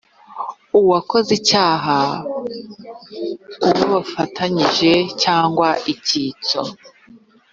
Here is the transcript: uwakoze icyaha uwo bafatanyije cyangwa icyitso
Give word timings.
uwakoze 0.79 1.29
icyaha 1.39 1.97
uwo 3.67 3.83
bafatanyije 3.93 4.91
cyangwa 5.23 5.69
icyitso 5.93 6.59